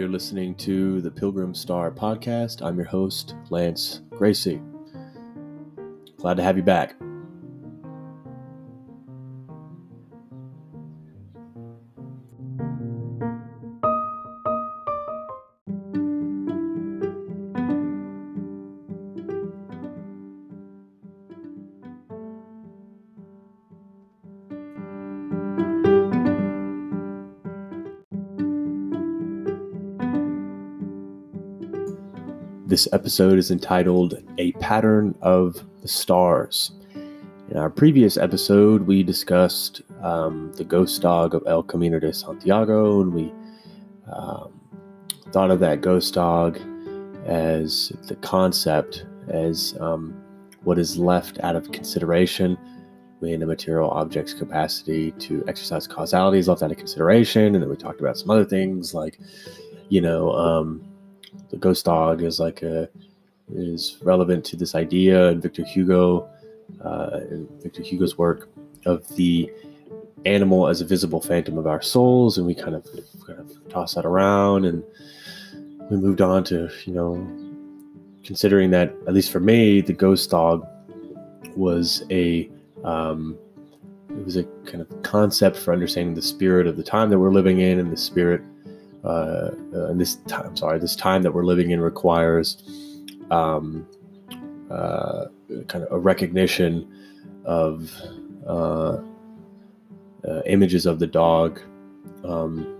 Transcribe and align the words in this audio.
You're 0.00 0.08
listening 0.08 0.54
to 0.54 1.02
the 1.02 1.10
Pilgrim 1.10 1.54
Star 1.54 1.90
podcast. 1.90 2.64
I'm 2.66 2.76
your 2.76 2.86
host, 2.86 3.34
Lance 3.50 4.00
Gracy. 4.08 4.58
Glad 6.16 6.38
to 6.38 6.42
have 6.42 6.56
you 6.56 6.62
back. 6.62 6.94
This 32.80 32.88
episode 32.94 33.38
is 33.38 33.50
entitled 33.50 34.22
A 34.38 34.52
Pattern 34.52 35.14
of 35.20 35.62
the 35.82 35.88
Stars. 35.88 36.72
In 37.50 37.58
our 37.58 37.68
previous 37.68 38.16
episode, 38.16 38.86
we 38.86 39.02
discussed 39.02 39.82
um, 40.00 40.50
the 40.56 40.64
ghost 40.64 41.02
dog 41.02 41.34
of 41.34 41.42
El 41.46 41.62
Camino 41.62 42.00
de 42.00 42.10
Santiago, 42.10 43.02
and 43.02 43.12
we 43.12 43.34
um, 44.10 44.58
thought 45.30 45.50
of 45.50 45.60
that 45.60 45.82
ghost 45.82 46.14
dog 46.14 46.58
as 47.26 47.92
the 48.08 48.16
concept, 48.16 49.04
as 49.28 49.76
um, 49.78 50.18
what 50.62 50.78
is 50.78 50.96
left 50.96 51.38
out 51.40 51.56
of 51.56 51.70
consideration 51.72 52.56
when 53.18 53.42
a 53.42 53.46
material 53.46 53.90
object's 53.90 54.32
capacity 54.32 55.10
to 55.18 55.44
exercise 55.46 55.86
causality 55.86 56.38
is 56.38 56.48
left 56.48 56.62
out 56.62 56.72
of 56.72 56.78
consideration. 56.78 57.54
And 57.54 57.62
then 57.62 57.68
we 57.68 57.76
talked 57.76 58.00
about 58.00 58.16
some 58.16 58.30
other 58.30 58.46
things 58.46 58.94
like, 58.94 59.20
you 59.90 60.00
know, 60.00 60.32
um, 60.32 60.89
the 61.50 61.56
ghost 61.56 61.84
dog 61.84 62.22
is 62.22 62.40
like 62.40 62.62
a 62.62 62.88
is 63.52 63.98
relevant 64.02 64.44
to 64.44 64.56
this 64.56 64.74
idea 64.74 65.28
and 65.28 65.42
Victor 65.42 65.64
Hugo 65.64 66.28
uh, 66.82 67.20
Victor 67.62 67.82
Hugo's 67.82 68.16
work 68.16 68.48
of 68.86 69.06
the 69.16 69.50
animal 70.24 70.68
as 70.68 70.80
a 70.80 70.84
visible 70.84 71.20
phantom 71.20 71.58
of 71.58 71.66
our 71.66 71.82
souls, 71.82 72.38
and 72.38 72.46
we 72.46 72.54
kind 72.54 72.74
of 72.74 72.86
kind 73.26 73.38
of 73.38 73.68
toss 73.68 73.94
that 73.94 74.06
around, 74.06 74.64
and 74.64 74.82
we 75.90 75.96
moved 75.96 76.20
on 76.20 76.44
to 76.44 76.70
you 76.84 76.92
know 76.92 77.14
considering 78.24 78.70
that 78.70 78.94
at 79.06 79.14
least 79.14 79.30
for 79.30 79.40
me, 79.40 79.80
the 79.80 79.92
ghost 79.92 80.30
dog 80.30 80.66
was 81.56 82.04
a 82.10 82.50
um, 82.84 83.36
it 84.10 84.24
was 84.24 84.36
a 84.36 84.44
kind 84.64 84.80
of 84.80 85.02
concept 85.02 85.56
for 85.56 85.72
understanding 85.72 86.14
the 86.14 86.22
spirit 86.22 86.66
of 86.66 86.76
the 86.76 86.82
time 86.82 87.10
that 87.10 87.18
we're 87.18 87.32
living 87.32 87.60
in 87.60 87.78
and 87.78 87.92
the 87.92 87.96
spirit 87.96 88.42
uh, 89.04 89.50
uh, 89.74 89.86
and 89.86 90.00
this 90.00 90.16
time, 90.26 90.54
sorry, 90.56 90.78
this 90.78 90.96
time 90.96 91.22
that 91.22 91.32
we're 91.32 91.44
living 91.44 91.70
in 91.70 91.80
requires 91.80 92.62
um, 93.30 93.86
uh, 94.70 95.26
kind 95.68 95.84
of 95.84 95.92
a 95.92 95.98
recognition 95.98 96.86
of 97.44 97.92
uh, 98.46 98.98
uh, 100.28 100.42
images 100.46 100.86
of 100.86 100.98
the 100.98 101.06
dog, 101.06 101.60
um, 102.24 102.76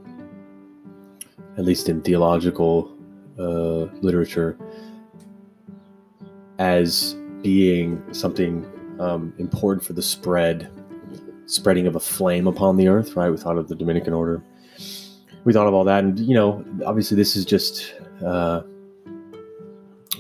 at 1.57 1.65
least 1.65 1.89
in 1.89 2.03
theological 2.03 2.95
uh, 3.39 3.89
literature, 4.03 4.59
as 6.59 7.15
being 7.43 8.03
something 8.13 8.71
um, 9.01 9.33
important 9.39 9.83
for 9.83 9.95
the 9.95 10.03
spread, 10.03 10.71
spreading 11.47 11.87
of 11.87 11.97
a 11.97 12.01
flame 12.01 12.47
upon 12.47 12.77
the 12.77 12.89
earth. 12.89 13.17
Right, 13.17 13.31
we 13.31 13.39
thought 13.39 13.57
of 13.57 13.69
the 13.69 13.75
Dominican 13.75 14.13
order 14.13 14.43
we 15.45 15.53
thought 15.53 15.67
of 15.67 15.75
all 15.75 15.85
that, 15.85 16.05
and 16.05 16.19
you 16.19 16.35
know, 16.35 16.65
obviously, 16.85 17.17
this 17.17 17.37
is 17.37 17.45
just 17.45 17.95
uh, 18.25 18.63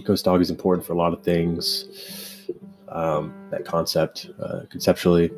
Ghost 0.04 0.24
Dog 0.24 0.40
is 0.40 0.50
important 0.50 0.86
for 0.86 0.92
a 0.92 0.96
lot 0.96 1.12
of 1.12 1.22
things. 1.22 2.48
Um, 2.88 3.32
that 3.50 3.64
concept, 3.64 4.30
uh, 4.42 4.62
conceptually, 4.68 5.30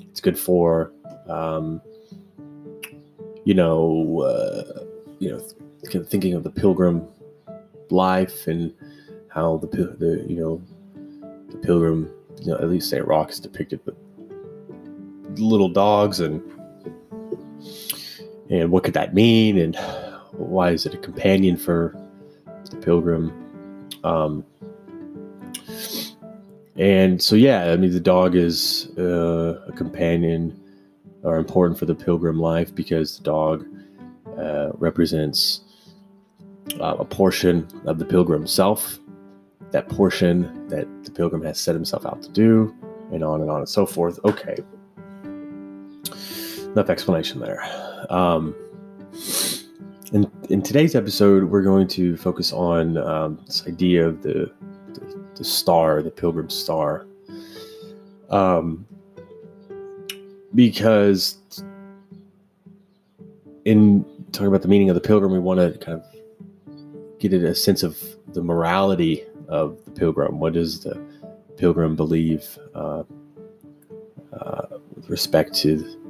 it's 0.00 0.20
good 0.20 0.38
for, 0.38 0.92
um, 1.28 1.82
you 3.44 3.52
know, 3.52 4.20
uh, 4.20 4.84
you 5.18 5.30
know, 5.30 5.38
thinking 6.04 6.34
of 6.34 6.44
the 6.44 6.50
pilgrim 6.50 7.06
life 7.90 8.46
and 8.46 8.72
how 9.28 9.58
the 9.58 9.66
the 9.66 10.24
you 10.28 10.36
know 10.36 10.62
the 11.50 11.58
pilgrim, 11.58 12.10
you 12.40 12.52
know, 12.52 12.58
at 12.58 12.68
least 12.70 12.88
Saint 12.88 13.06
Roch 13.06 13.30
is 13.30 13.40
depicted 13.40 13.80
with 13.84 13.96
little 15.36 15.68
dogs 15.68 16.20
and 16.20 16.40
and 18.50 18.70
what 18.70 18.84
could 18.84 18.94
that 18.94 19.14
mean? 19.14 19.58
And 19.58 19.76
why 20.32 20.70
is 20.70 20.86
it 20.86 20.94
a 20.94 20.98
companion 20.98 21.56
for 21.56 21.96
the 22.70 22.76
pilgrim? 22.76 23.32
Um, 24.04 24.44
and 26.76 27.22
so 27.22 27.36
yeah 27.36 27.70
i 27.70 27.76
mean 27.76 27.92
the 27.92 28.00
dog 28.00 28.34
is 28.34 28.88
uh, 28.98 29.60
a 29.68 29.72
companion 29.72 30.60
or 31.22 31.36
important 31.36 31.78
for 31.78 31.86
the 31.86 31.94
pilgrim 31.94 32.38
life 32.38 32.74
because 32.74 33.18
the 33.18 33.22
dog 33.22 33.64
uh, 34.38 34.70
represents 34.74 35.60
uh, 36.80 36.96
a 36.98 37.04
portion 37.04 37.66
of 37.86 37.98
the 37.98 38.04
pilgrim 38.04 38.46
self 38.46 38.98
that 39.70 39.88
portion 39.88 40.68
that 40.68 40.86
the 41.04 41.10
pilgrim 41.10 41.42
has 41.42 41.58
set 41.58 41.74
himself 41.74 42.06
out 42.06 42.22
to 42.22 42.28
do 42.30 42.74
and 43.12 43.24
on 43.24 43.40
and 43.40 43.50
on 43.50 43.58
and 43.58 43.68
so 43.68 43.84
forth. 43.84 44.20
Okay 44.24 44.56
enough 46.74 46.90
explanation 46.90 47.40
there 47.40 47.62
um, 48.10 48.54
in, 50.14 50.30
in 50.48 50.62
today's 50.62 50.94
episode, 50.94 51.44
we're 51.44 51.62
going 51.62 51.88
to 51.88 52.16
focus 52.16 52.52
on 52.52 52.96
um, 52.98 53.40
this 53.46 53.66
idea 53.66 54.06
of 54.06 54.22
the, 54.22 54.50
the, 54.92 55.24
the 55.34 55.44
star, 55.44 56.02
the 56.02 56.10
pilgrim 56.10 56.48
star. 56.48 57.06
Um, 58.30 58.86
because 60.54 61.38
in 63.64 64.04
talking 64.30 64.46
about 64.46 64.62
the 64.62 64.68
meaning 64.68 64.88
of 64.88 64.94
the 64.94 65.00
pilgrim, 65.00 65.32
we 65.32 65.40
want 65.40 65.58
to 65.58 65.76
kind 65.84 66.00
of 66.00 67.18
get 67.18 67.32
a 67.32 67.54
sense 67.54 67.82
of 67.82 68.00
the 68.28 68.42
morality 68.42 69.24
of 69.48 69.84
the 69.84 69.90
pilgrim. 69.90 70.38
What 70.38 70.52
does 70.52 70.80
the 70.80 70.94
pilgrim 71.56 71.96
believe 71.96 72.56
uh, 72.74 73.02
uh, 74.32 74.66
with 74.94 75.10
respect 75.10 75.54
to 75.54 76.03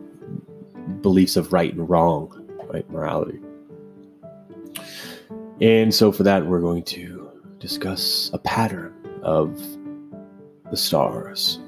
beliefs 1.00 1.36
of 1.36 1.52
right 1.52 1.72
and 1.72 1.88
wrong, 1.88 2.32
right? 2.72 2.88
Morality. 2.90 3.40
And 5.60 5.94
so, 5.94 6.10
for 6.10 6.22
that, 6.24 6.46
we're 6.46 6.60
going 6.60 6.82
to 6.84 7.30
discuss 7.58 8.30
a 8.32 8.38
pattern 8.38 8.92
of 9.22 9.56
the 10.70 10.76
stars. 10.76 11.60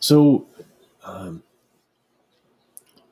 So, 0.00 0.45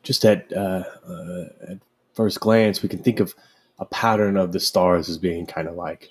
just 0.04 0.24
at, 0.24 0.52
uh, 0.52 0.84
uh, 1.08 1.44
at 1.68 1.78
first 2.14 2.38
glance, 2.38 2.82
we 2.82 2.88
can 2.88 3.00
think 3.00 3.18
of 3.18 3.34
a 3.78 3.84
pattern 3.84 4.36
of 4.36 4.52
the 4.52 4.60
stars 4.60 5.08
as 5.08 5.18
being 5.18 5.46
kind 5.46 5.66
of 5.66 5.74
like, 5.74 6.10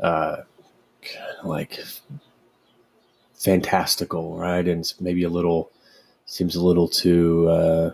uh, 0.00 0.38
kind 1.02 1.38
of 1.38 1.46
like 1.46 1.78
fantastical, 3.34 4.36
right? 4.36 4.66
And 4.66 4.92
maybe 5.00 5.22
a 5.22 5.28
little 5.28 5.70
seems 6.26 6.54
a 6.54 6.64
little 6.64 6.88
too 6.88 7.48
uh, 7.48 7.92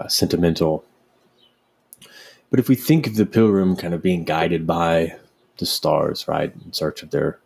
uh, 0.00 0.08
sentimental. 0.08 0.84
But 2.50 2.60
if 2.60 2.68
we 2.68 2.74
think 2.74 3.06
of 3.06 3.16
the 3.16 3.26
pilgrim 3.26 3.76
kind 3.76 3.94
of 3.94 4.02
being 4.02 4.24
guided 4.24 4.66
by 4.66 5.16
the 5.58 5.66
stars, 5.66 6.26
right, 6.28 6.52
in 6.64 6.72
search 6.72 7.02
of 7.02 7.10
their 7.10 7.38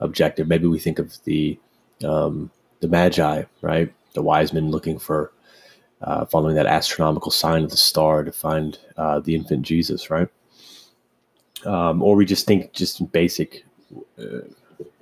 objective, 0.00 0.48
maybe 0.48 0.66
we 0.66 0.78
think 0.78 0.98
of 0.98 1.22
the 1.24 1.58
um, 2.04 2.50
the 2.80 2.88
magi, 2.88 3.42
right, 3.60 3.92
the 4.14 4.22
wise 4.22 4.52
men 4.52 4.70
looking 4.70 4.98
for 4.98 5.32
uh, 6.02 6.24
following 6.26 6.54
that 6.54 6.66
astronomical 6.66 7.30
sign 7.30 7.64
of 7.64 7.70
the 7.70 7.76
star 7.76 8.22
to 8.22 8.32
find 8.32 8.78
uh, 8.96 9.20
the 9.20 9.34
infant 9.34 9.62
Jesus, 9.62 10.10
right? 10.10 10.28
Um, 11.64 12.02
or 12.02 12.14
we 12.14 12.24
just 12.24 12.46
think 12.46 12.72
just 12.72 13.00
in 13.00 13.06
basic, 13.06 13.64
uh, 14.18 14.42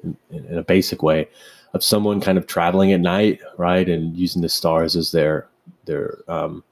in, 0.03 0.17
in, 0.31 0.59
a 0.59 0.63
basic 0.63 1.03
way, 1.03 1.29
of 1.75 1.85
someone 1.85 2.21
kind 2.21 2.39
of 2.39 2.47
traveling 2.47 2.93
at 2.93 3.01
night, 3.01 3.41
right, 3.59 3.87
and 3.89 4.17
using 4.17 4.41
the 4.41 4.49
stars 4.49 4.97
as 4.97 5.13
their 5.13 5.49
their 5.85 6.19
um, 6.29 6.65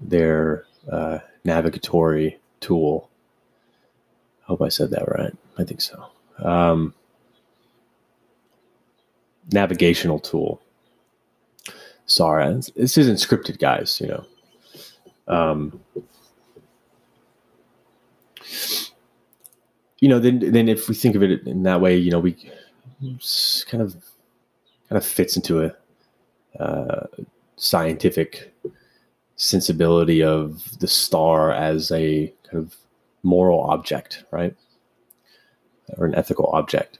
their 0.00 0.64
uh, 0.90 1.18
navigatory 1.44 2.36
tool. 2.58 3.08
I 4.42 4.46
hope 4.46 4.62
I 4.62 4.68
said 4.70 4.90
that 4.90 5.06
right. 5.06 5.32
I 5.56 5.62
think 5.62 5.80
so. 5.80 6.04
Um, 6.38 6.94
navigational 9.52 10.18
tool 10.18 10.60
sorry, 12.08 12.52
this 12.74 12.98
isn't 12.98 13.16
scripted, 13.16 13.58
guys. 13.58 14.00
You 14.00 14.08
know. 14.08 14.24
Um, 15.28 15.80
you 20.00 20.08
know, 20.08 20.18
then 20.18 20.52
then 20.52 20.68
if 20.68 20.88
we 20.88 20.94
think 20.94 21.14
of 21.14 21.22
it 21.22 21.46
in 21.46 21.62
that 21.64 21.80
way, 21.80 21.96
you 21.96 22.10
know, 22.10 22.20
we 22.20 22.32
kind 23.68 23.82
of 23.82 23.94
kind 24.88 24.96
of 24.96 25.04
fits 25.04 25.36
into 25.36 25.64
a 25.64 26.62
uh, 26.62 27.06
scientific 27.56 28.54
sensibility 29.36 30.22
of 30.22 30.78
the 30.80 30.88
star 30.88 31.52
as 31.52 31.90
a 31.92 32.32
kind 32.50 32.64
of 32.64 32.76
moral 33.22 33.62
object, 33.62 34.24
right? 34.30 34.56
Or 35.96 36.06
an 36.06 36.14
ethical 36.14 36.50
object. 36.52 36.98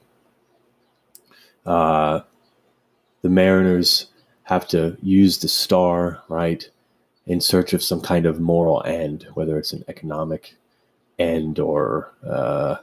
Uh, 1.65 2.21
the 3.21 3.29
mariners 3.29 4.07
have 4.49 4.67
to 4.67 4.97
use 5.03 5.37
the 5.37 5.47
star, 5.47 6.23
right, 6.27 6.67
in 7.27 7.39
search 7.39 7.73
of 7.73 7.83
some 7.83 8.01
kind 8.01 8.25
of 8.25 8.39
moral 8.39 8.81
end, 8.83 9.27
whether 9.35 9.59
it's 9.59 9.73
an 9.73 9.83
economic 9.87 10.55
end 11.19 11.59
or 11.59 12.11
uh, 12.27 12.77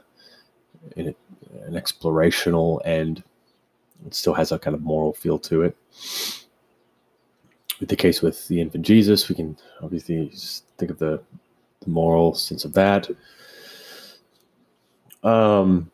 an, 0.95 1.13
an 1.65 1.73
explorational 1.73 2.79
end. 2.85 3.21
It 4.05 4.15
still 4.15 4.33
has 4.33 4.53
a 4.53 4.59
kind 4.59 4.75
of 4.75 4.81
moral 4.81 5.11
feel 5.11 5.37
to 5.39 5.63
it. 5.63 5.75
With 7.81 7.89
the 7.89 7.97
case 7.97 8.21
with 8.21 8.47
the 8.47 8.61
infant 8.61 8.85
Jesus, 8.85 9.27
we 9.27 9.35
can 9.35 9.57
obviously 9.81 10.31
think 10.77 10.89
of 10.89 10.99
the, 10.99 11.19
the 11.81 11.89
moral 11.89 12.33
sense 12.33 12.63
of 12.63 12.71
that. 12.73 13.09
Um, 15.21 15.91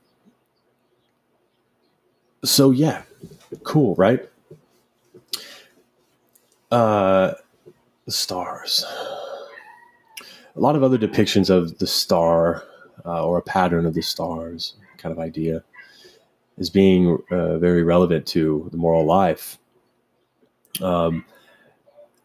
so 2.45 2.69
yeah, 2.69 3.01
cool, 3.63 3.95
right? 3.95 4.29
Uh, 6.73 7.35
the 8.05 8.11
stars. 8.11 8.83
A 10.55 10.59
lot 10.59 10.75
of 10.75 10.81
other 10.81 10.97
depictions 10.97 11.51
of 11.51 11.77
the 11.77 11.85
star 11.85 12.63
uh, 13.05 13.23
or 13.23 13.37
a 13.37 13.43
pattern 13.43 13.85
of 13.85 13.93
the 13.93 14.01
stars 14.01 14.73
kind 14.97 15.13
of 15.13 15.19
idea 15.19 15.63
is 16.57 16.71
being 16.71 17.19
uh, 17.29 17.59
very 17.59 17.83
relevant 17.83 18.25
to 18.25 18.69
the 18.71 18.77
moral 18.77 19.05
life. 19.05 19.59
Um, 20.81 21.23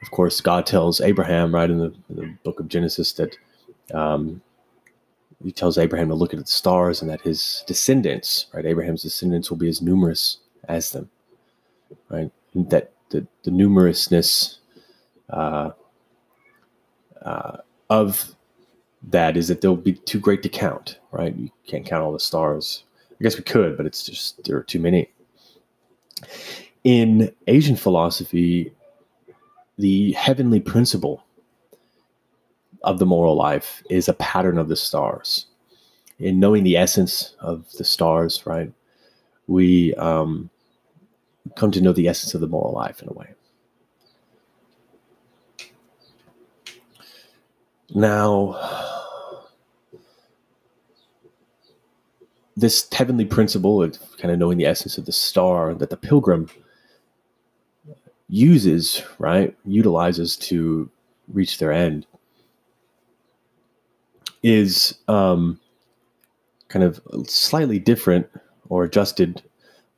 of 0.00 0.10
course, 0.12 0.40
God 0.40 0.64
tells 0.64 1.02
Abraham 1.02 1.54
right 1.54 1.68
in 1.68 1.76
the, 1.76 1.92
in 2.08 2.16
the 2.16 2.34
book 2.42 2.58
of 2.58 2.68
Genesis 2.68 3.12
that 3.12 3.36
um, 3.92 4.40
he 5.44 5.52
tells 5.52 5.76
Abraham 5.76 6.08
to 6.08 6.14
look 6.14 6.32
at 6.32 6.40
the 6.40 6.46
stars 6.46 7.02
and 7.02 7.10
that 7.10 7.20
his 7.20 7.64
descendants, 7.66 8.46
right, 8.54 8.64
Abraham's 8.64 9.02
descendants 9.02 9.50
will 9.50 9.58
be 9.58 9.68
as 9.68 9.82
numerous 9.82 10.38
as 10.68 10.92
them, 10.92 11.10
right? 12.08 12.30
And 12.54 12.70
that 12.70 12.92
the, 13.10 13.26
the 13.42 13.50
numerousness 13.50 14.58
uh, 15.30 15.70
uh, 17.22 17.58
of 17.90 18.34
that 19.02 19.36
is 19.36 19.48
that 19.48 19.60
they'll 19.60 19.76
be 19.76 19.94
too 19.94 20.18
great 20.18 20.42
to 20.42 20.48
count, 20.48 20.98
right? 21.12 21.34
You 21.36 21.50
can't 21.66 21.86
count 21.86 22.02
all 22.02 22.12
the 22.12 22.20
stars. 22.20 22.84
I 23.12 23.22
guess 23.22 23.36
we 23.36 23.42
could, 23.42 23.76
but 23.76 23.86
it's 23.86 24.04
just 24.04 24.44
there 24.44 24.56
are 24.56 24.62
too 24.62 24.80
many. 24.80 25.10
In 26.84 27.32
Asian 27.46 27.76
philosophy, 27.76 28.72
the 29.78 30.12
heavenly 30.12 30.60
principle 30.60 31.24
of 32.82 32.98
the 32.98 33.06
moral 33.06 33.34
life 33.34 33.82
is 33.90 34.08
a 34.08 34.14
pattern 34.14 34.58
of 34.58 34.68
the 34.68 34.76
stars. 34.76 35.46
In 36.18 36.40
knowing 36.40 36.64
the 36.64 36.76
essence 36.76 37.34
of 37.40 37.70
the 37.72 37.84
stars, 37.84 38.44
right, 38.46 38.72
we 39.46 39.94
um, 39.94 40.50
come 41.56 41.70
to 41.72 41.80
know 41.80 41.92
the 41.92 42.08
essence 42.08 42.34
of 42.34 42.40
the 42.40 42.46
moral 42.46 42.72
life 42.72 43.02
in 43.02 43.08
a 43.08 43.12
way. 43.12 43.34
Now, 47.94 48.58
this 52.56 52.86
heavenly 52.92 53.24
principle 53.24 53.82
of 53.82 53.98
kind 54.18 54.32
of 54.32 54.38
knowing 54.38 54.58
the 54.58 54.66
essence 54.66 54.98
of 54.98 55.06
the 55.06 55.12
star 55.12 55.74
that 55.74 55.90
the 55.90 55.96
pilgrim 55.96 56.48
uses, 58.28 59.02
right, 59.18 59.56
utilizes 59.64 60.36
to 60.36 60.90
reach 61.28 61.58
their 61.58 61.72
end 61.72 62.06
is 64.42 64.98
um, 65.08 65.58
kind 66.68 66.84
of 66.84 67.00
slightly 67.26 67.78
different 67.78 68.28
or 68.68 68.84
adjusted 68.84 69.42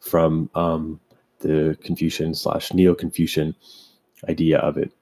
from 0.00 0.49
um, 0.55 1.00
the 1.40 1.76
Confucian 1.82 2.34
slash 2.34 2.72
Neo 2.72 2.94
Confucian 2.94 3.54
idea 4.28 4.58
of 4.58 4.76
it. 4.76 4.92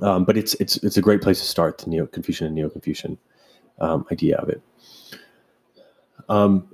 Um, 0.00 0.24
but 0.24 0.36
it's 0.36 0.54
it's 0.54 0.76
it's 0.78 0.96
a 0.96 1.02
great 1.02 1.22
place 1.22 1.40
to 1.40 1.46
start 1.46 1.78
the 1.78 1.90
Neo 1.90 2.06
Confucian 2.06 2.46
and 2.46 2.54
Neo 2.56 2.68
Confucian 2.68 3.18
um, 3.78 4.06
idea 4.10 4.36
of 4.36 4.48
it. 4.48 4.62
Um, 6.28 6.68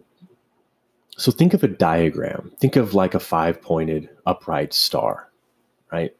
so 1.16 1.32
think 1.32 1.52
of 1.52 1.64
a 1.64 1.68
diagram. 1.68 2.52
Think 2.60 2.76
of 2.76 2.94
like 2.94 3.14
a 3.14 3.20
five 3.20 3.60
pointed 3.60 4.08
upright 4.24 4.72
star, 4.72 5.30
right? 5.92 6.14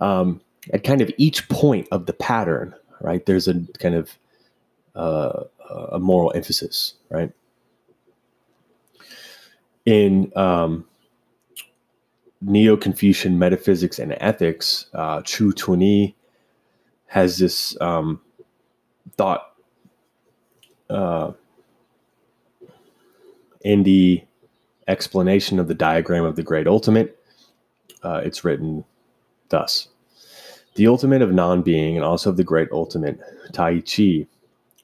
Um, 0.00 0.40
at 0.72 0.84
kind 0.84 1.00
of 1.00 1.10
each 1.16 1.48
point 1.48 1.88
of 1.92 2.06
the 2.06 2.12
pattern, 2.12 2.74
right? 3.00 3.24
There's 3.24 3.48
a 3.48 3.60
kind 3.78 3.94
of 3.94 4.18
uh, 4.94 5.44
a 5.92 5.98
moral 5.98 6.32
emphasis, 6.34 6.94
right? 7.10 7.32
In 9.86 10.32
um, 10.36 10.84
Neo 12.42 12.76
Confucian 12.76 13.38
metaphysics 13.38 13.98
and 13.98 14.16
ethics, 14.20 14.86
uh, 14.94 15.22
Chou 15.22 15.52
Tun-i 15.52 16.14
has 17.06 17.38
this 17.38 17.80
um, 17.80 18.20
thought 19.16 19.52
uh, 20.90 21.32
in 23.62 23.84
the 23.84 24.22
explanation 24.88 25.58
of 25.58 25.68
the 25.68 25.74
diagram 25.74 26.24
of 26.24 26.36
the 26.36 26.42
great 26.42 26.66
ultimate. 26.66 27.18
Uh, 28.02 28.20
it's 28.24 28.42
written 28.42 28.84
thus 29.50 29.88
The 30.74 30.88
ultimate 30.88 31.22
of 31.22 31.32
non 31.32 31.62
being 31.62 31.96
and 31.96 32.04
also 32.04 32.30
of 32.30 32.36
the 32.36 32.44
great 32.44 32.68
ultimate, 32.72 33.20
Tai 33.52 33.80
Chi, 33.80 34.26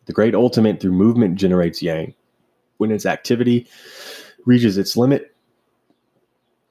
the 0.07 0.13
great 0.13 0.35
ultimate 0.35 0.81
through 0.81 0.93
movement 0.93 1.35
generates 1.35 1.83
yang. 1.83 2.15
When 2.77 2.93
its 2.93 3.07
activity 3.07 3.67
reaches 4.45 4.79
its 4.79 4.97
limit, 4.97 5.35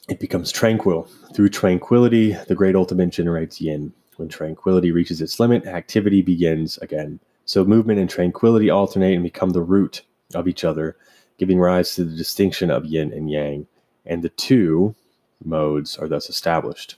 it 0.08 0.20
becomes 0.20 0.52
tranquil. 0.52 1.08
Through 1.34 1.50
tranquility, 1.50 2.34
the 2.48 2.56
great 2.56 2.76
ultimate 2.76 3.10
generates 3.10 3.60
yin. 3.60 3.94
When 4.16 4.30
tranquility 4.30 4.92
reaches 4.92 5.22
its 5.22 5.40
limit, 5.40 5.66
activity 5.66 6.22
begins 6.22 6.78
again. 6.80 7.20
So 7.46 7.64
movement 7.64 8.00
and 8.00 8.10
tranquility 8.10 8.70
alternate 8.70 9.14
and 9.14 9.24
become 9.24 9.52
the 9.52 9.62
root 9.62 10.02
of 10.34 10.48
each 10.48 10.64
other, 10.64 10.98
giving 11.38 11.60
rise 11.60 11.96
to 11.96 12.04
the 12.04 12.16
distinction 12.16 12.72
of 12.72 12.86
yin 12.86 13.14
and 13.14 13.30
yang. 13.30 13.68
And 14.06 14.24
the 14.24 14.30
two 14.30 14.96
modes 15.44 15.98
are 15.98 16.08
thus 16.08 16.30
established. 16.30 16.96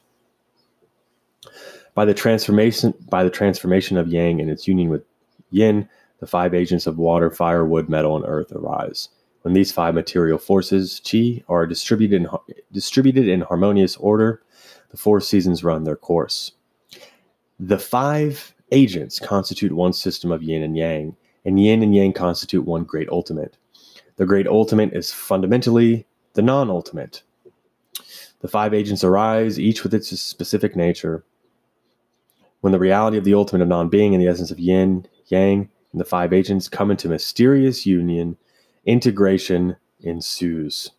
By 1.93 2.05
the 2.05 2.13
transformation 2.13 2.93
by 3.09 3.23
the 3.23 3.29
transformation 3.29 3.97
of 3.97 4.07
yang 4.07 4.39
and 4.39 4.49
its 4.49 4.67
union 4.67 4.89
with 4.89 5.03
yin, 5.51 5.89
the 6.19 6.27
five 6.27 6.53
agents 6.53 6.87
of 6.87 6.97
water, 6.97 7.29
fire, 7.29 7.65
wood, 7.65 7.89
metal, 7.89 8.15
and 8.15 8.25
earth 8.27 8.51
arise. 8.51 9.09
When 9.41 9.53
these 9.53 9.71
five 9.71 9.93
material 9.93 10.37
forces, 10.37 11.01
chi, 11.09 11.43
are 11.47 11.65
distributed 11.65 12.21
in, 12.21 12.27
distributed 12.71 13.27
in 13.27 13.41
harmonious 13.41 13.95
order, 13.97 14.41
the 14.91 14.97
four 14.97 15.21
seasons 15.21 15.63
run 15.63 15.83
their 15.83 15.95
course. 15.95 16.51
The 17.59 17.79
five 17.79 18.53
agents 18.71 19.19
constitute 19.19 19.71
one 19.71 19.93
system 19.93 20.31
of 20.31 20.43
yin 20.43 20.63
and 20.63 20.77
yang, 20.77 21.15
and 21.45 21.59
yin 21.59 21.81
and 21.83 21.95
yang 21.95 22.13
constitute 22.13 22.65
one 22.65 22.83
great 22.83 23.09
ultimate. 23.09 23.57
The 24.17 24.25
great 24.25 24.47
ultimate 24.47 24.93
is 24.93 25.11
fundamentally 25.11 26.05
the 26.33 26.41
non 26.41 26.69
ultimate. 26.69 27.23
The 28.41 28.47
five 28.47 28.73
agents 28.73 29.03
arise, 29.03 29.59
each 29.59 29.83
with 29.83 29.93
its 29.93 30.17
specific 30.19 30.75
nature. 30.75 31.23
When 32.61 32.73
the 32.73 32.79
reality 32.79 33.17
of 33.17 33.23
the 33.23 33.33
ultimate 33.33 33.61
of 33.61 33.69
non 33.69 33.89
being 33.89 34.13
and 34.13 34.21
the 34.21 34.27
essence 34.27 34.51
of 34.51 34.59
yin, 34.59 35.05
yang, 35.27 35.69
and 35.91 36.01
the 36.01 36.05
five 36.05 36.33
agents 36.33 36.67
come 36.67 36.91
into 36.91 37.07
mysterious 37.07 37.85
union, 37.85 38.37
integration 38.89 39.75
ensues. 40.01 40.89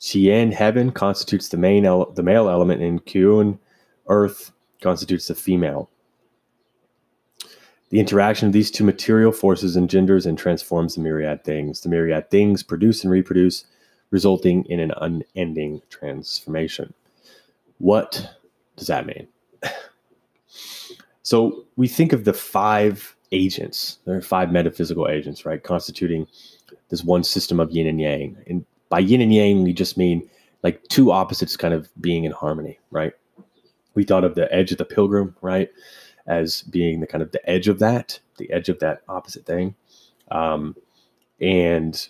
Qian, 0.00 0.52
heaven, 0.52 0.92
constitutes 0.92 1.48
the 1.48 1.56
main 1.56 1.84
ele- 1.84 2.12
the 2.12 2.22
male 2.22 2.48
element, 2.48 2.82
and 2.82 3.04
Kun, 3.04 3.58
earth, 4.06 4.52
constitutes 4.80 5.26
the 5.26 5.34
female. 5.34 5.90
The 7.90 7.98
interaction 7.98 8.46
of 8.46 8.52
these 8.52 8.70
two 8.70 8.84
material 8.84 9.32
forces 9.32 9.76
engenders 9.76 10.24
and 10.24 10.38
transforms 10.38 10.94
the 10.94 11.00
myriad 11.00 11.42
things. 11.42 11.80
The 11.80 11.88
myriad 11.88 12.30
things 12.30 12.62
produce 12.62 13.02
and 13.02 13.10
reproduce, 13.10 13.64
resulting 14.10 14.64
in 14.66 14.78
an 14.78 14.92
unending 15.00 15.82
transformation. 15.90 16.94
What 17.78 18.30
does 18.76 18.86
that 18.86 19.06
mean? 19.06 19.26
so 21.22 21.64
we 21.76 21.88
think 21.88 22.12
of 22.12 22.24
the 22.24 22.32
five 22.32 23.16
agents. 23.32 23.98
There 24.04 24.14
are 24.14 24.22
five 24.22 24.52
metaphysical 24.52 25.08
agents, 25.08 25.44
right, 25.44 25.62
constituting 25.62 26.26
this 26.88 27.04
one 27.04 27.24
system 27.24 27.60
of 27.60 27.70
yin 27.70 27.86
and 27.86 28.00
yang. 28.00 28.36
And 28.46 28.64
by 28.88 29.00
yin 29.00 29.20
and 29.20 29.32
yang, 29.34 29.62
we 29.62 29.72
just 29.72 29.96
mean 29.96 30.28
like 30.62 30.82
two 30.88 31.12
opposites 31.12 31.56
kind 31.56 31.74
of 31.74 31.90
being 32.00 32.24
in 32.24 32.32
harmony, 32.32 32.78
right? 32.90 33.12
We 33.94 34.04
thought 34.04 34.24
of 34.24 34.34
the 34.34 34.52
edge 34.52 34.72
of 34.72 34.78
the 34.78 34.84
pilgrim, 34.84 35.36
right, 35.40 35.70
as 36.26 36.62
being 36.62 37.00
the 37.00 37.06
kind 37.06 37.22
of 37.22 37.32
the 37.32 37.48
edge 37.48 37.68
of 37.68 37.78
that, 37.78 38.18
the 38.38 38.50
edge 38.50 38.68
of 38.68 38.80
that 38.80 39.02
opposite 39.08 39.46
thing. 39.46 39.74
Um, 40.30 40.76
and 41.40 42.08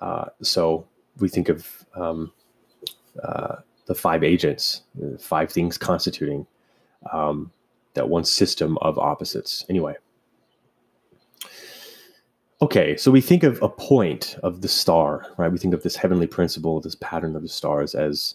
uh, 0.00 0.26
so 0.42 0.86
we 1.18 1.28
think 1.28 1.48
of 1.48 1.84
um, 1.94 2.32
uh, 3.22 3.56
the 3.86 3.94
five 3.94 4.24
agents, 4.24 4.82
the 4.94 5.18
five 5.18 5.52
things 5.52 5.76
constituting 5.76 6.46
um, 7.12 7.52
that 7.94 8.08
one 8.08 8.24
system 8.24 8.78
of 8.78 8.98
opposites. 8.98 9.64
Anyway. 9.68 9.96
Okay, 12.62 12.94
so 12.98 13.10
we 13.10 13.22
think 13.22 13.42
of 13.42 13.62
a 13.62 13.70
point 13.70 14.36
of 14.42 14.60
the 14.60 14.68
star, 14.68 15.24
right? 15.38 15.50
We 15.50 15.56
think 15.56 15.72
of 15.72 15.82
this 15.82 15.96
heavenly 15.96 16.26
principle, 16.26 16.78
this 16.78 16.94
pattern 16.96 17.34
of 17.34 17.40
the 17.40 17.48
stars, 17.48 17.94
as 17.94 18.34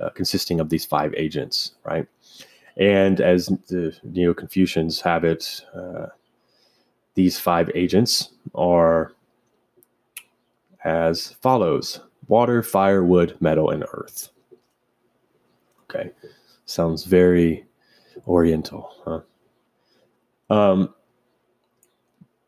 uh, 0.00 0.10
consisting 0.10 0.60
of 0.60 0.68
these 0.68 0.84
five 0.84 1.12
agents, 1.16 1.72
right? 1.84 2.06
And 2.76 3.20
as 3.20 3.46
the 3.46 3.96
Neo 4.04 4.32
Confucians 4.32 5.00
have 5.00 5.24
it, 5.24 5.60
uh, 5.74 6.06
these 7.14 7.38
five 7.38 7.68
agents 7.74 8.30
are 8.54 9.12
as 10.84 11.32
follows 11.42 12.00
water, 12.28 12.62
fire, 12.62 13.04
wood, 13.04 13.36
metal, 13.40 13.70
and 13.70 13.84
earth. 13.92 14.30
Okay, 15.84 16.10
sounds 16.66 17.04
very 17.04 17.64
oriental, 18.28 18.94
huh? 19.04 19.20
Um, 20.54 20.94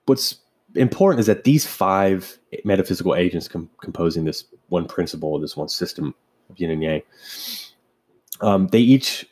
what's 0.07 0.39
important 0.77 1.21
is 1.21 1.27
that 1.27 1.45
these 1.45 1.67
five 1.67 2.39
metaphysical 2.65 3.15
agents 3.15 3.49
com- 3.49 3.71
composing 3.81 4.25
this 4.25 4.45
one 4.69 4.87
principle, 4.87 5.39
this 5.41 5.57
one 5.57 5.69
system 5.69 6.15
of 6.51 6.59
yin 6.59 6.71
and 6.71 6.83
yang, 6.83 7.03
um, 8.41 8.69
they 8.69 8.81
each 8.81 9.29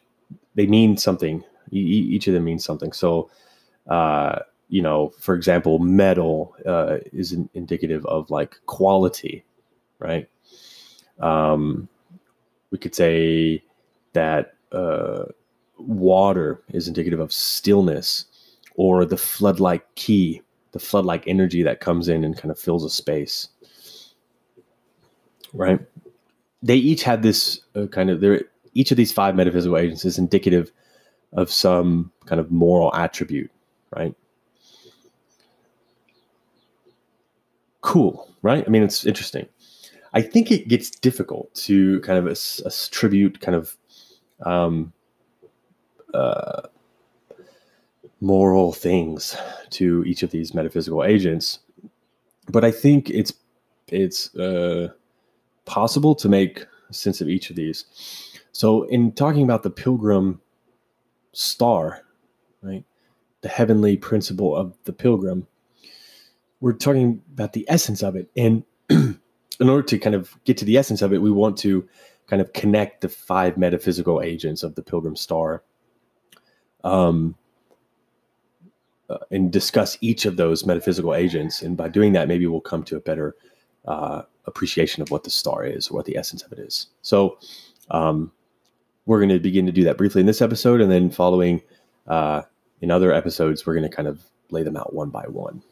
they 0.54 0.66
mean 0.66 0.96
something. 0.96 1.44
E- 1.72 1.78
each 1.78 2.26
of 2.28 2.34
them 2.34 2.44
means 2.44 2.64
something. 2.64 2.92
So, 2.92 3.30
uh, 3.88 4.40
you 4.68 4.82
know, 4.82 5.12
for 5.18 5.34
example, 5.34 5.78
metal 5.78 6.54
uh, 6.66 6.98
is 7.12 7.32
in- 7.32 7.50
indicative 7.54 8.04
of 8.06 8.30
like 8.30 8.58
quality, 8.66 9.44
right? 9.98 10.28
Um, 11.20 11.88
we 12.70 12.78
could 12.78 12.94
say 12.94 13.62
that 14.14 14.54
uh, 14.72 15.24
water 15.78 16.62
is 16.72 16.88
indicative 16.88 17.20
of 17.20 17.32
stillness, 17.32 18.26
or 18.76 19.04
the 19.04 19.16
flood-like 19.16 19.94
key 19.94 20.42
the 20.74 20.80
flood-like 20.80 21.26
energy 21.26 21.62
that 21.62 21.80
comes 21.80 22.08
in 22.08 22.24
and 22.24 22.36
kind 22.36 22.50
of 22.50 22.58
fills 22.58 22.84
a 22.84 22.90
space. 22.90 23.48
Right? 25.54 25.78
They 26.62 26.76
each 26.76 27.04
have 27.04 27.22
this 27.22 27.60
uh, 27.76 27.86
kind 27.86 28.10
of 28.10 28.20
there 28.20 28.42
each 28.74 28.90
of 28.90 28.96
these 28.96 29.12
five 29.12 29.36
metaphysical 29.36 29.78
agents 29.78 30.04
is 30.04 30.18
indicative 30.18 30.72
of 31.32 31.48
some 31.48 32.10
kind 32.26 32.40
of 32.40 32.50
moral 32.50 32.92
attribute 32.94 33.50
right? 33.96 34.14
Cool 37.82 38.28
right? 38.42 38.64
I 38.66 38.70
mean 38.70 38.82
it's 38.82 39.06
interesting. 39.06 39.46
I 40.12 40.22
think 40.22 40.50
it 40.50 40.66
gets 40.68 40.90
difficult 40.90 41.54
to 41.66 42.00
kind 42.00 42.18
of 42.18 42.26
attribute 42.66 43.40
kind 43.40 43.54
of 43.54 43.76
um, 44.44 44.92
uh, 46.12 46.62
moral 48.24 48.72
things 48.72 49.36
to 49.70 50.02
each 50.04 50.22
of 50.22 50.30
these 50.30 50.54
metaphysical 50.54 51.04
agents. 51.04 51.58
But 52.48 52.64
I 52.64 52.70
think 52.70 53.10
it's 53.10 53.32
it's 53.88 54.34
uh, 54.34 54.88
possible 55.66 56.14
to 56.16 56.28
make 56.28 56.66
sense 56.90 57.20
of 57.20 57.28
each 57.28 57.50
of 57.50 57.56
these. 57.56 57.84
So, 58.52 58.84
in 58.84 59.12
talking 59.12 59.42
about 59.42 59.62
the 59.62 59.70
pilgrim 59.70 60.40
star, 61.32 62.02
right, 62.62 62.84
the 63.42 63.48
heavenly 63.48 63.96
principle 63.96 64.56
of 64.56 64.74
the 64.84 64.92
pilgrim, 64.92 65.46
we're 66.60 66.72
talking 66.72 67.20
about 67.32 67.52
the 67.52 67.66
essence 67.68 68.02
of 68.02 68.16
it. 68.16 68.30
And 68.36 68.64
in 68.88 69.18
order 69.60 69.82
to 69.82 69.98
kind 69.98 70.14
of 70.14 70.34
get 70.44 70.56
to 70.58 70.64
the 70.64 70.78
essence 70.78 71.02
of 71.02 71.12
it, 71.12 71.20
we 71.20 71.30
want 71.30 71.58
to 71.58 71.86
kind 72.26 72.40
of 72.40 72.52
connect 72.52 73.02
the 73.02 73.08
five 73.08 73.58
metaphysical 73.58 74.22
agents 74.22 74.62
of 74.62 74.74
the 74.76 74.82
pilgrim 74.82 75.16
star. 75.16 75.62
Um, 76.84 77.34
uh, 79.11 79.18
and 79.30 79.52
discuss 79.52 79.99
each 80.00 80.25
of 80.25 80.37
those 80.37 80.64
metaphysical 80.64 81.14
agents. 81.14 81.62
And 81.62 81.76
by 81.76 81.88
doing 81.88 82.12
that, 82.12 82.28
maybe 82.28 82.46
we'll 82.46 82.61
come 82.61 82.82
to 82.84 82.96
a 82.96 83.00
better 83.00 83.37
uh, 83.87 84.23
appreciation 84.46 85.02
of 85.02 85.11
what 85.11 85.25
the 85.25 85.30
star 85.30 85.64
is 85.64 85.88
or 85.88 85.94
what 85.94 86.06
the 86.06 86.16
essence 86.16 86.42
of 86.42 86.52
it 86.52 86.58
is. 86.58 86.88
So 87.02 87.38
um, 87.90 88.32
we're 89.06 89.18
going 89.18 89.30
to 89.30 89.38
begin 89.38 89.66
to 89.66 89.73
do 89.73 89.84
that 89.84 89.99
briefly 89.99 90.20
in 90.20 90.26
this 90.26 90.42
episode. 90.42 90.80
And 90.80 90.90
then 90.90 91.11
following 91.11 91.62
uh, 92.06 92.42
in 92.80 92.90
other 92.90 93.12
episodes, 93.12 93.66
we're 93.66 93.75
going 93.75 93.88
to 93.88 93.94
kind 93.94 94.08
of 94.08 94.23
lay 94.50 94.62
them 94.62 94.76
out 94.76 94.94
one 94.94 95.11
by 95.11 95.25
one. 95.26 95.62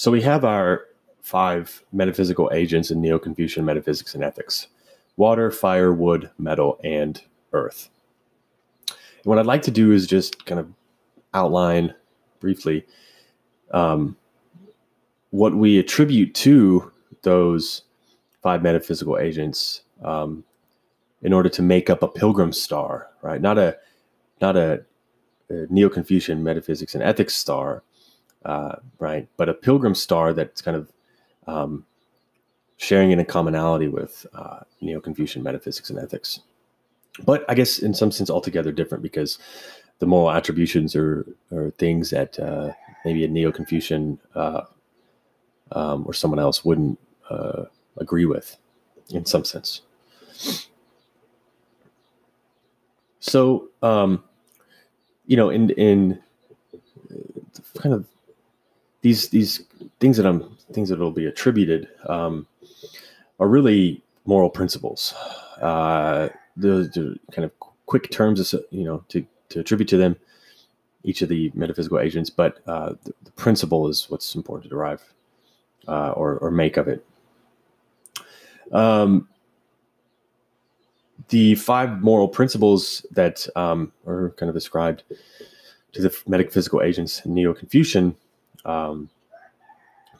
So 0.00 0.10
we 0.10 0.22
have 0.22 0.46
our 0.46 0.86
five 1.20 1.84
metaphysical 1.92 2.50
agents 2.54 2.90
in 2.90 3.02
Neo 3.02 3.18
Confucian 3.18 3.66
metaphysics 3.66 4.14
and 4.14 4.24
ethics 4.24 4.66
water, 5.18 5.50
fire, 5.50 5.92
wood, 5.92 6.30
metal, 6.38 6.80
and 6.82 7.20
earth. 7.52 7.90
And 8.88 9.26
what 9.26 9.38
I'd 9.38 9.44
like 9.44 9.60
to 9.64 9.70
do 9.70 9.92
is 9.92 10.06
just 10.06 10.46
kind 10.46 10.58
of 10.58 10.72
outline 11.34 11.94
briefly 12.38 12.86
um, 13.72 14.16
what 15.32 15.54
we 15.54 15.78
attribute 15.78 16.34
to 16.36 16.90
those 17.20 17.82
five 18.42 18.62
metaphysical 18.62 19.18
agents 19.18 19.82
um, 20.02 20.44
in 21.20 21.34
order 21.34 21.50
to 21.50 21.60
make 21.60 21.90
up 21.90 22.02
a 22.02 22.08
pilgrim 22.08 22.54
star, 22.54 23.08
right? 23.20 23.42
Not 23.42 23.58
a 23.58 23.76
not 24.40 24.56
a, 24.56 24.82
a 25.50 25.66
Neo 25.68 25.90
Confucian 25.90 26.42
metaphysics 26.42 26.94
and 26.94 27.04
ethics 27.04 27.36
star, 27.36 27.82
uh, 28.44 28.76
right? 28.98 29.28
But 29.36 29.48
a 29.48 29.54
pilgrim 29.54 29.94
star 29.94 30.32
that's 30.32 30.62
kind 30.62 30.76
of 30.76 30.92
um, 31.46 31.84
sharing 32.76 33.10
in 33.10 33.20
a 33.20 33.24
commonality 33.24 33.88
with 33.88 34.26
uh, 34.32 34.60
Neo 34.80 35.00
Confucian 35.00 35.42
metaphysics 35.42 35.90
and 35.90 35.98
ethics. 35.98 36.40
But 37.24 37.44
I 37.48 37.54
guess 37.54 37.78
in 37.78 37.92
some 37.92 38.10
sense 38.10 38.30
altogether 38.30 38.72
different 38.72 39.02
because 39.02 39.38
the 39.98 40.06
moral 40.06 40.30
attributions 40.30 40.96
are, 40.96 41.26
are 41.52 41.70
things 41.72 42.10
that 42.10 42.38
uh, 42.38 42.72
maybe 43.04 43.24
a 43.24 43.28
Neo 43.28 43.52
Confucian 43.52 44.18
uh, 44.34 44.62
um, 45.72 46.04
or 46.06 46.14
someone 46.14 46.38
else 46.38 46.64
wouldn't 46.64 46.98
uh, 47.28 47.64
agree 47.98 48.24
with 48.24 48.56
in 49.10 49.26
some 49.26 49.44
sense. 49.44 49.82
So, 53.20 53.68
um, 53.82 54.24
you 55.26 55.36
know, 55.36 55.50
in 55.50 55.70
in 55.70 56.18
uh, 57.10 57.78
kind 57.78 57.94
of 57.94 58.06
these 59.02 59.28
these 59.28 59.64
things 59.98 60.16
that 60.16 60.26
I'm 60.26 60.56
things 60.72 60.88
that 60.88 60.98
will 60.98 61.10
be 61.10 61.26
attributed 61.26 61.88
um, 62.06 62.46
are 63.38 63.48
really 63.48 64.02
moral 64.26 64.50
principles. 64.50 65.14
Uh, 65.60 66.28
the, 66.56 66.90
the, 66.94 67.16
kind 67.32 67.44
of 67.44 67.52
quick 67.86 68.10
terms, 68.10 68.54
you 68.70 68.84
know, 68.84 69.04
to, 69.08 69.24
to 69.48 69.60
attribute 69.60 69.88
to 69.88 69.96
them 69.96 70.16
each 71.02 71.22
of 71.22 71.28
the 71.28 71.50
metaphysical 71.54 71.98
agents, 71.98 72.30
but 72.30 72.60
uh, 72.66 72.90
the, 73.04 73.12
the, 73.24 73.30
principle 73.32 73.88
is 73.88 74.08
what's 74.10 74.34
important 74.34 74.64
to 74.64 74.68
derive 74.68 75.02
uh, 75.88 76.10
or, 76.10 76.36
or 76.38 76.50
make 76.50 76.76
of 76.76 76.88
it. 76.88 77.04
Um, 78.70 79.26
the 81.28 81.54
five 81.54 82.02
moral 82.02 82.28
principles 82.28 83.04
that 83.10 83.46
um, 83.56 83.92
are 84.06 84.30
kind 84.36 84.50
of 84.50 84.56
ascribed 84.56 85.02
to 85.92 86.02
the 86.02 86.14
metaphysical 86.26 86.82
agents 86.82 87.24
in 87.24 87.34
Neo 87.34 87.54
Confucian 87.54 88.14
um, 88.64 89.08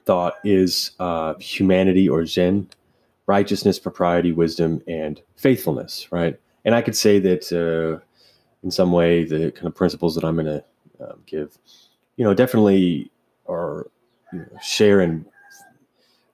thought 0.04 0.34
is 0.44 0.92
uh, 0.98 1.34
humanity 1.34 2.08
or 2.08 2.26
Zen, 2.26 2.68
righteousness, 3.26 3.78
propriety, 3.78 4.32
wisdom, 4.32 4.82
and 4.86 5.20
faithfulness, 5.36 6.08
right? 6.10 6.38
And 6.64 6.74
I 6.74 6.82
could 6.82 6.96
say 6.96 7.18
that 7.20 7.52
uh, 7.52 8.04
in 8.62 8.70
some 8.70 8.92
way, 8.92 9.24
the 9.24 9.52
kind 9.52 9.66
of 9.66 9.74
principles 9.74 10.14
that 10.14 10.24
I'm 10.24 10.34
going 10.34 10.46
to 10.46 10.64
uh, 11.00 11.12
um, 11.12 11.22
give, 11.26 11.56
you 12.16 12.24
know, 12.24 12.34
definitely 12.34 13.10
are 13.48 13.86
you 14.32 14.40
know, 14.40 14.46
share 14.62 15.00
in 15.00 15.24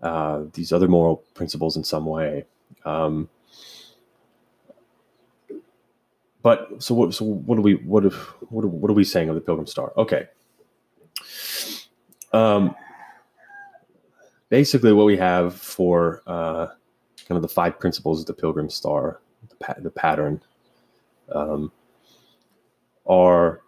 uh, 0.03 0.43
these 0.55 0.73
other 0.73 0.89
moral 0.89 1.17
principles 1.35 1.77
in 1.77 1.85
some 1.85 2.07
way. 2.07 2.45
Um, 2.85 3.29
but 6.43 6.83
so 6.83 6.95
what? 6.95 7.15
So 7.15 7.25
what 7.25 7.59
are 7.59 7.63
we? 7.63 7.75
What? 7.75 8.07
Are, 8.07 8.11
what? 8.51 8.65
Are, 8.65 8.69
what 8.69 8.91
are 8.91 8.95
we 8.95 9.05
saying 9.05 9.29
of 9.29 9.35
the 9.35 9.41
Pilgrim 9.41 9.67
Star? 9.67 9.93
Okay, 9.97 10.29
um, 12.33 12.75
basically, 14.49 14.93
what 14.93 15.07
we 15.07 15.17
have 15.17 15.55
for 15.55 16.23
uh, 16.27 16.67
kind 17.29 17.37
of 17.37 17.43
the 17.43 17.49
five 17.49 17.79
principles 17.79 18.21
of 18.21 18.27
the 18.27 18.35
Pilgrim 18.35 18.71
Star, 18.71 19.21
the, 19.49 19.57
pa- 19.57 19.75
the 19.79 19.91
pattern, 19.91 20.43
um, 21.33 21.73
are 23.07 23.61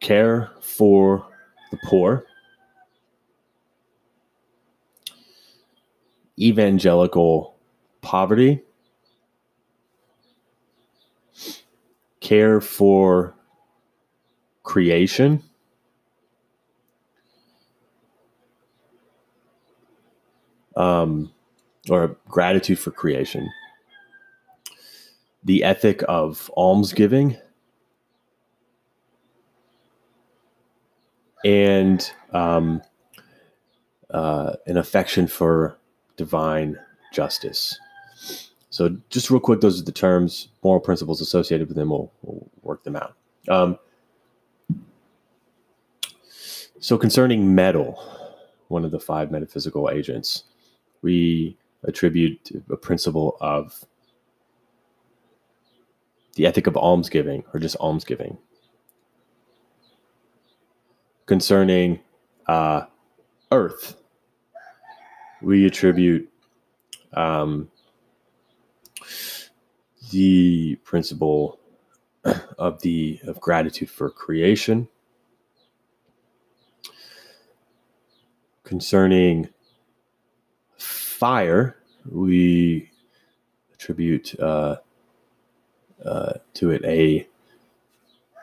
care 0.00 0.50
for 0.60 1.26
the 1.72 1.78
poor, 1.84 2.26
evangelical 6.38 7.56
poverty, 8.02 8.62
care 12.26 12.60
for 12.60 13.36
creation, 14.64 15.40
um, 20.76 21.32
or 21.88 22.16
gratitude 22.28 22.80
for 22.80 22.90
creation, 22.90 23.48
the 25.44 25.62
ethic 25.62 26.02
of 26.08 26.50
almsgiving, 26.56 27.36
and 31.44 32.10
um, 32.32 32.82
uh, 34.10 34.54
an 34.66 34.76
affection 34.76 35.28
for 35.28 35.78
divine 36.16 36.76
justice. 37.12 37.78
So, 38.76 38.94
just 39.08 39.30
real 39.30 39.40
quick, 39.40 39.62
those 39.62 39.80
are 39.80 39.84
the 39.84 39.90
terms, 39.90 40.48
moral 40.62 40.80
principles 40.80 41.22
associated 41.22 41.66
with 41.66 41.78
them. 41.78 41.88
We'll, 41.88 42.12
we'll 42.20 42.46
work 42.60 42.84
them 42.84 42.94
out. 42.94 43.14
Um, 43.48 43.78
so, 46.78 46.98
concerning 46.98 47.54
metal, 47.54 47.98
one 48.68 48.84
of 48.84 48.90
the 48.90 49.00
five 49.00 49.30
metaphysical 49.30 49.88
agents, 49.88 50.42
we 51.00 51.56
attribute 51.84 52.50
a 52.70 52.76
principle 52.76 53.38
of 53.40 53.82
the 56.34 56.44
ethic 56.44 56.66
of 56.66 56.76
almsgiving 56.76 57.44
or 57.54 57.60
just 57.60 57.76
almsgiving. 57.80 58.36
Concerning 61.24 62.00
uh, 62.46 62.82
earth, 63.50 63.96
we 65.40 65.64
attribute 65.64 66.30
um, 67.14 67.70
the 70.10 70.76
principle 70.84 71.60
of 72.58 72.80
the 72.82 73.20
of 73.26 73.40
gratitude 73.40 73.90
for 73.90 74.10
creation. 74.10 74.88
Concerning 78.64 79.48
fire 80.76 81.76
we 82.10 82.90
attribute 83.74 84.38
uh, 84.40 84.76
uh, 86.04 86.32
to 86.54 86.70
it 86.70 86.84
a 86.84 87.26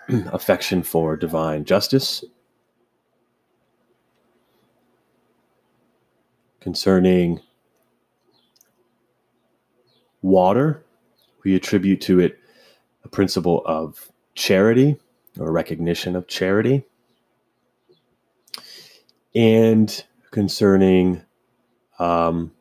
affection 0.32 0.84
for 0.84 1.16
divine 1.16 1.66
justice. 1.66 2.24
Concerning 6.60 7.42
water, 10.24 10.84
we 11.44 11.56
attribute 11.56 12.02
to 12.02 12.20
it 12.20 12.40
a 13.04 13.08
principle 13.08 13.62
of 13.66 14.12
charity 14.34 14.98
or 15.40 15.52
recognition 15.52 16.16
of 16.16 16.28
charity. 16.28 16.84
And 19.36 20.04
concerning 20.32 21.22
um, 22.00 22.52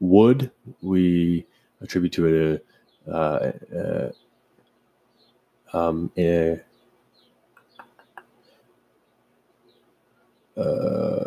wood, 0.00 0.50
we 0.80 1.46
attribute 1.80 2.12
to 2.14 2.26
it 2.26 2.62
a, 3.08 3.12
uh, 3.12 3.52
uh, 3.76 4.10
um, 5.72 6.10
a, 6.16 6.60
uh, 10.56 11.24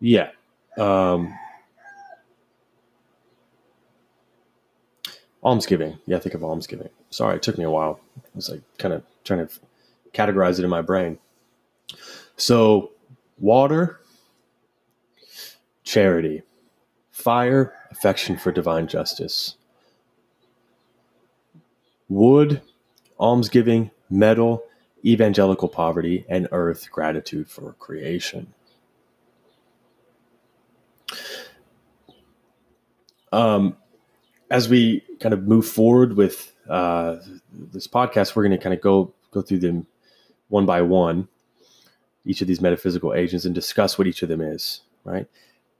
Yeah. 0.00 0.30
Um, 0.78 1.38
almsgiving. 5.42 5.98
Yeah, 6.06 6.18
think 6.18 6.34
of 6.34 6.42
almsgiving. 6.44 6.88
Sorry, 7.10 7.36
it 7.36 7.42
took 7.42 7.58
me 7.58 7.64
a 7.64 7.70
while. 7.70 8.00
I 8.18 8.22
was 8.34 8.48
like 8.48 8.62
kind 8.78 8.94
of 8.94 9.02
trying 9.24 9.46
to 9.46 9.54
categorize 10.12 10.58
it 10.58 10.64
in 10.64 10.70
my 10.70 10.82
brain. 10.82 11.18
So, 12.36 12.92
water, 13.38 14.00
charity, 15.84 16.42
fire, 17.10 17.74
affection 17.90 18.38
for 18.38 18.52
divine 18.52 18.86
justice, 18.86 19.56
wood, 22.08 22.62
almsgiving, 23.18 23.90
metal, 24.08 24.62
evangelical 25.04 25.68
poverty, 25.68 26.24
and 26.28 26.48
earth, 26.52 26.88
gratitude 26.90 27.48
for 27.50 27.72
creation. 27.74 28.52
Um, 33.32 33.76
as 34.50 34.68
we 34.68 35.02
kind 35.20 35.32
of 35.32 35.46
move 35.46 35.66
forward 35.66 36.16
with 36.16 36.52
uh, 36.68 37.16
this 37.52 37.86
podcast, 37.86 38.34
we're 38.34 38.42
going 38.42 38.58
to 38.58 38.62
kind 38.62 38.74
of 38.74 38.80
go 38.80 39.12
go 39.30 39.42
through 39.42 39.60
them 39.60 39.86
one 40.48 40.66
by 40.66 40.82
one, 40.82 41.28
each 42.26 42.40
of 42.40 42.48
these 42.48 42.60
metaphysical 42.60 43.14
agents, 43.14 43.44
and 43.44 43.54
discuss 43.54 43.96
what 43.96 44.06
each 44.06 44.22
of 44.22 44.28
them 44.28 44.40
is, 44.40 44.80
right? 45.04 45.26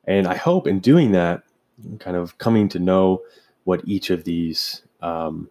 And 0.05 0.27
I 0.27 0.37
hope 0.37 0.67
in 0.67 0.79
doing 0.81 1.13
that, 1.13 1.43
kind 1.99 2.17
of 2.17 2.39
coming 2.39 2.69
to 2.71 2.79
know 2.79 3.23
what 3.65 3.81
each 3.85 4.11
of 4.11 4.25
these 4.25 4.83
um, 5.03 5.51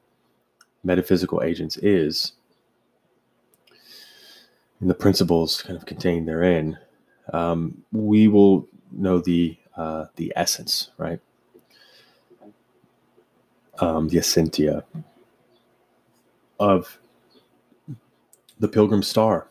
metaphysical 0.83 1.43
agents 1.43 1.77
is, 1.77 2.33
and 4.79 4.89
the 4.89 4.95
principles 4.95 5.61
kind 5.61 5.77
of 5.77 5.85
contained 5.85 6.27
therein, 6.27 6.77
um, 7.33 7.83
we 7.91 8.27
will 8.27 8.67
know 8.91 9.19
the 9.19 9.57
uh, 9.75 10.05
the 10.15 10.31
essence, 10.35 10.91
right? 10.97 11.19
Um, 13.81 14.09
the 14.09 14.17
essentia 14.17 14.83
of 16.59 16.99
the 18.59 18.67
Pilgrim 18.67 19.03
Star. 19.03 19.47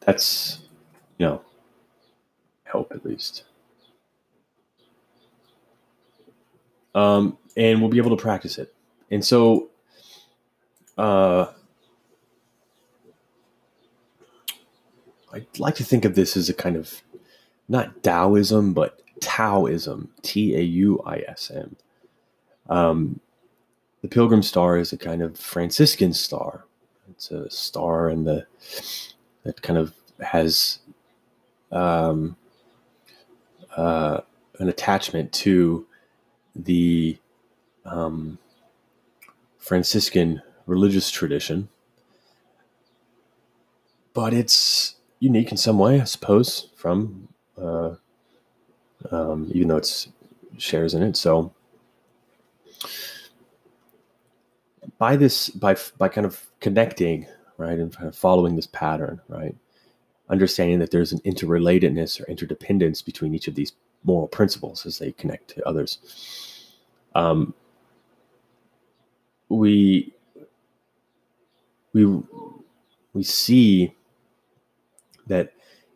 That's, 0.00 0.60
you 1.18 1.26
know, 1.26 1.42
help 2.64 2.92
at 2.92 3.04
least. 3.04 3.44
Um, 6.94 7.36
and 7.56 7.80
we'll 7.80 7.90
be 7.90 7.98
able 7.98 8.16
to 8.16 8.22
practice 8.22 8.58
it. 8.58 8.74
And 9.10 9.24
so, 9.24 9.68
uh, 10.96 11.52
I 15.32 15.46
like 15.58 15.74
to 15.76 15.84
think 15.84 16.04
of 16.04 16.14
this 16.14 16.36
as 16.36 16.48
a 16.48 16.54
kind 16.54 16.76
of 16.76 17.02
not 17.68 18.02
Taoism, 18.02 18.72
but 18.72 19.02
Tauism, 19.20 20.08
T 20.22 20.56
A 20.56 20.60
U 20.60 21.02
I 21.04 21.18
S 21.28 21.50
M. 21.54 21.76
Um, 22.68 23.20
the 24.02 24.08
Pilgrim 24.08 24.42
Star 24.42 24.78
is 24.78 24.92
a 24.92 24.96
kind 24.96 25.22
of 25.22 25.38
Franciscan 25.38 26.12
star. 26.12 26.64
It's 27.10 27.30
a 27.30 27.50
star 27.50 28.10
in 28.10 28.24
the 28.24 28.46
that 29.42 29.60
kind 29.62 29.78
of 29.78 29.94
has 30.20 30.78
um, 31.72 32.36
uh, 33.76 34.20
an 34.58 34.68
attachment 34.68 35.32
to 35.32 35.86
the 36.54 37.18
um, 37.84 38.38
Franciscan 39.58 40.42
religious 40.66 41.10
tradition, 41.10 41.68
but 44.12 44.34
it's 44.34 44.96
unique 45.20 45.50
in 45.50 45.56
some 45.56 45.78
way, 45.78 46.00
I 46.00 46.04
suppose, 46.04 46.70
from 46.76 47.28
uh, 47.60 47.94
um, 49.10 49.50
even 49.52 49.68
though 49.68 49.76
it's 49.76 50.08
shares 50.56 50.94
in 50.94 51.02
it. 51.02 51.16
So 51.16 51.52
by 54.98 55.16
this, 55.16 55.48
by 55.50 55.76
by 55.98 56.08
kind 56.08 56.26
of 56.26 56.46
connecting, 56.60 57.26
right, 57.56 57.78
and 57.78 57.92
kind 57.94 58.08
of 58.08 58.16
following 58.16 58.56
this 58.56 58.66
pattern, 58.66 59.20
right, 59.28 59.54
understanding 60.28 60.78
that 60.80 60.90
there's 60.90 61.12
an 61.12 61.20
interrelatedness 61.20 62.20
or 62.20 62.24
interdependence 62.24 63.02
between 63.02 63.34
each 63.34 63.48
of 63.48 63.54
these 63.54 63.72
moral 64.04 64.28
principles 64.28 64.86
as 64.86 64.98
they 64.98 65.12
connect 65.12 65.48
to 65.48 65.66
others. 65.68 65.98
Um, 67.14 67.54
we 69.48 70.12
we 71.92 72.22
we 73.14 73.22
see 73.22 73.94
that 75.28 75.52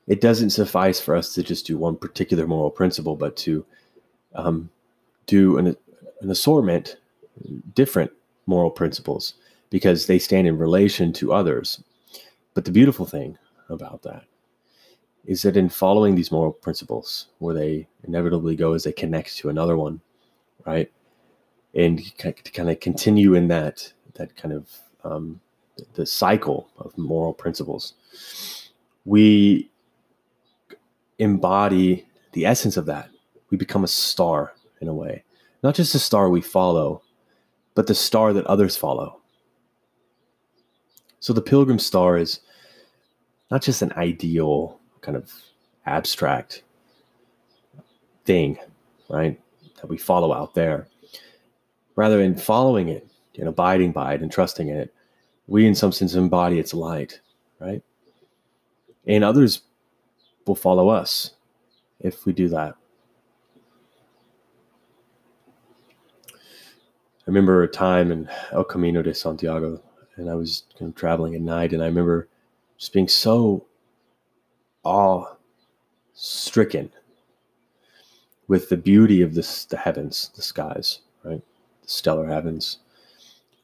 it 0.06 0.20
doesn't 0.20 0.50
suffice 0.50 1.00
for 1.00 1.14
us 1.14 1.34
to 1.34 1.42
just 1.42 1.66
do 1.66 1.76
one 1.76 1.96
particular 1.96 2.46
moral 2.46 2.70
principle, 2.70 3.16
but 3.16 3.36
to 3.38 3.64
um, 4.34 4.70
do 5.26 5.58
an, 5.58 5.76
an 6.20 6.30
assortment, 6.30 6.96
different 7.74 8.10
moral 8.46 8.70
principles, 8.70 9.34
because 9.70 10.06
they 10.06 10.18
stand 10.18 10.46
in 10.46 10.58
relation 10.58 11.12
to 11.14 11.32
others. 11.32 11.82
But 12.54 12.64
the 12.64 12.72
beautiful 12.72 13.06
thing 13.06 13.38
about 13.68 14.02
that 14.02 14.24
is 15.24 15.42
that 15.42 15.56
in 15.56 15.68
following 15.68 16.14
these 16.14 16.32
moral 16.32 16.52
principles, 16.52 17.28
where 17.38 17.54
they 17.54 17.86
inevitably 18.04 18.56
go 18.56 18.74
as 18.74 18.84
they 18.84 18.92
connect 18.92 19.36
to 19.36 19.48
another 19.48 19.76
one, 19.76 20.00
right? 20.66 20.90
And 21.74 22.00
to 22.18 22.52
kind 22.52 22.70
of 22.70 22.80
continue 22.80 23.34
in 23.34 23.48
that 23.48 23.92
that 24.14 24.36
kind 24.36 24.52
of 24.52 24.68
um, 25.04 25.40
the 25.94 26.04
cycle 26.04 26.68
of 26.76 26.96
moral 26.98 27.32
principles, 27.32 27.94
we 29.04 29.70
embody 31.18 32.06
the 32.32 32.46
essence 32.46 32.76
of 32.76 32.86
that. 32.86 33.08
We 33.50 33.56
become 33.56 33.84
a 33.84 33.88
star 33.88 34.54
in 34.80 34.88
a 34.88 34.94
way, 34.94 35.24
not 35.62 35.74
just 35.74 35.94
a 35.94 35.98
star 35.98 36.28
we 36.28 36.40
follow, 36.40 37.02
but 37.74 37.86
the 37.86 37.94
star 37.94 38.32
that 38.32 38.46
others 38.46 38.76
follow. 38.76 39.20
So 41.20 41.32
the 41.32 41.42
pilgrim 41.42 41.78
star 41.78 42.16
is 42.16 42.40
not 43.50 43.62
just 43.62 43.82
an 43.82 43.92
ideal 43.92 44.80
kind 45.02 45.16
of 45.16 45.32
abstract 45.86 46.62
thing, 48.24 48.58
right? 49.08 49.38
That 49.76 49.88
we 49.88 49.98
follow 49.98 50.32
out 50.32 50.54
there. 50.54 50.88
Rather, 51.94 52.20
in 52.20 52.36
following 52.36 52.88
it 52.88 53.06
and 53.38 53.48
abiding 53.48 53.92
by 53.92 54.14
it 54.14 54.22
and 54.22 54.32
trusting 54.32 54.68
in 54.68 54.76
it, 54.76 54.94
we 55.46 55.66
in 55.66 55.74
some 55.74 55.92
sense 55.92 56.14
embody 56.14 56.58
its 56.58 56.72
light, 56.72 57.20
right? 57.60 57.82
And 59.06 59.24
others 59.24 59.62
will 60.46 60.54
follow 60.54 60.88
us 60.88 61.32
if 62.00 62.24
we 62.26 62.32
do 62.32 62.48
that. 62.48 62.76
I 66.32 67.26
remember 67.26 67.62
a 67.62 67.68
time 67.68 68.10
in 68.10 68.28
El 68.52 68.64
Camino 68.64 69.02
de 69.02 69.14
Santiago, 69.14 69.80
and 70.16 70.28
I 70.28 70.34
was 70.34 70.64
traveling 70.96 71.34
at 71.34 71.40
night, 71.40 71.72
and 71.72 71.82
I 71.82 71.86
remember 71.86 72.28
just 72.76 72.92
being 72.92 73.08
so 73.08 73.66
awe 74.82 75.36
stricken 76.14 76.90
with 78.48 78.68
the 78.68 78.76
beauty 78.76 79.22
of 79.22 79.34
this, 79.34 79.64
the 79.64 79.76
heavens, 79.76 80.30
the 80.34 80.42
skies, 80.42 81.00
right? 81.22 81.40
The 81.82 81.88
stellar 81.88 82.26
heavens, 82.26 82.78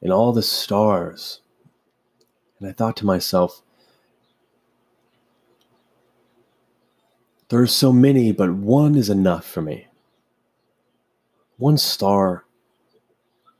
and 0.01 0.11
all 0.11 0.31
the 0.31 0.41
stars. 0.41 1.41
And 2.59 2.69
I 2.69 2.71
thought 2.71 2.95
to 2.97 3.05
myself, 3.05 3.61
there 7.49 7.61
are 7.61 7.67
so 7.67 7.91
many, 7.91 8.31
but 8.31 8.53
one 8.53 8.95
is 8.95 9.09
enough 9.09 9.45
for 9.45 9.61
me. 9.61 9.87
One 11.57 11.77
star 11.77 12.45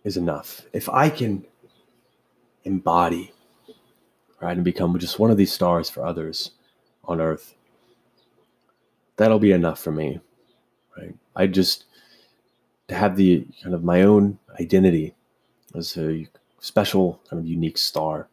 is 0.03 0.15
enough. 0.15 0.61
If 0.73 0.87
I 0.87 1.09
can 1.09 1.45
embody, 2.63 3.33
right, 4.41 4.55
and 4.55 4.63
become 4.63 4.97
just 4.99 5.19
one 5.19 5.31
of 5.31 5.37
these 5.37 5.51
stars 5.51 5.89
for 5.89 6.05
others 6.05 6.51
on 7.03 7.19
earth, 7.19 7.55
that'll 9.17 9.39
be 9.39 9.51
enough 9.51 9.79
for 9.79 9.91
me, 9.91 10.19
right? 10.97 11.15
I 11.35 11.47
just 11.47 11.85
to 12.87 12.95
have 12.95 13.15
the 13.15 13.45
kind 13.61 13.75
of 13.75 13.83
my 13.83 14.03
own 14.03 14.39
identity 14.59 15.15
as 15.75 15.97
a 15.97 16.27
special 16.59 17.21
kind 17.29 17.39
of 17.39 17.47
unique 17.47 17.77
star 17.77 18.27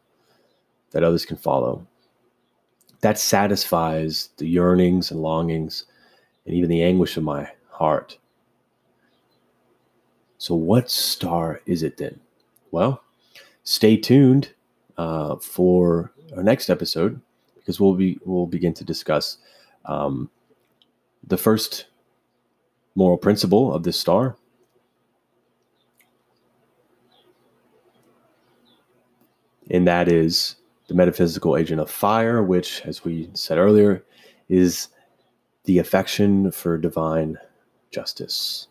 that 0.90 1.02
others 1.02 1.24
can 1.24 1.36
follow. 1.36 1.86
That 3.06 3.20
satisfies 3.20 4.30
the 4.36 4.48
yearnings 4.48 5.12
and 5.12 5.22
longings 5.22 5.86
and 6.44 6.56
even 6.56 6.68
the 6.68 6.82
anguish 6.82 7.16
of 7.16 7.22
my 7.22 7.48
heart. 7.70 8.18
So, 10.38 10.56
what 10.56 10.90
star 10.90 11.60
is 11.66 11.84
it 11.84 11.98
then? 11.98 12.18
Well, 12.72 13.04
stay 13.62 13.96
tuned 13.96 14.54
uh, 14.98 15.36
for 15.36 16.10
our 16.36 16.42
next 16.42 16.68
episode 16.68 17.20
because 17.54 17.78
we'll 17.78 17.94
be 17.94 18.18
we'll 18.24 18.48
begin 18.48 18.74
to 18.74 18.82
discuss 18.82 19.38
um, 19.84 20.28
the 21.24 21.36
first 21.38 21.86
moral 22.96 23.18
principle 23.18 23.72
of 23.72 23.84
this 23.84 24.00
star. 24.00 24.36
And 29.70 29.86
that 29.86 30.08
is 30.10 30.56
the 30.88 30.94
metaphysical 30.94 31.56
agent 31.56 31.80
of 31.80 31.90
fire, 31.90 32.42
which, 32.42 32.82
as 32.84 33.04
we 33.04 33.30
said 33.34 33.58
earlier, 33.58 34.04
is 34.48 34.88
the 35.64 35.78
affection 35.78 36.50
for 36.52 36.78
divine 36.78 37.38
justice. 37.90 38.68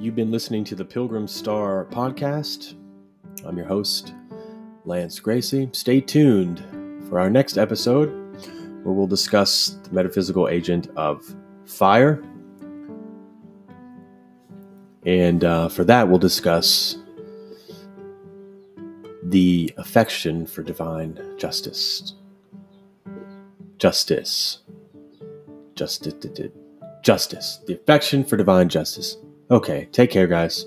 You've 0.00 0.14
been 0.14 0.30
listening 0.30 0.64
to 0.64 0.74
the 0.74 0.84
Pilgrim 0.84 1.28
Star 1.28 1.86
podcast. 1.90 2.74
I'm 3.44 3.56
your 3.56 3.66
host, 3.66 4.14
Lance 4.84 5.20
Gracy. 5.20 5.68
Stay 5.72 6.00
tuned 6.00 6.77
for 7.08 7.18
our 7.18 7.30
next 7.30 7.56
episode 7.56 8.08
where 8.82 8.94
we'll 8.94 9.06
discuss 9.06 9.78
the 9.84 9.90
metaphysical 9.90 10.48
agent 10.48 10.88
of 10.96 11.34
fire. 11.64 12.22
And 15.04 15.44
uh, 15.44 15.68
for 15.68 15.84
that, 15.84 16.08
we'll 16.08 16.18
discuss 16.18 16.96
the 19.22 19.72
affection 19.76 20.46
for 20.46 20.62
divine 20.62 21.18
justice. 21.38 22.14
Justice. 23.78 24.58
Justice. 25.74 26.14
Justice. 27.02 27.60
The 27.66 27.74
affection 27.74 28.24
for 28.24 28.36
divine 28.36 28.68
justice. 28.68 29.16
Okay, 29.50 29.88
take 29.92 30.10
care, 30.10 30.26
guys. 30.26 30.66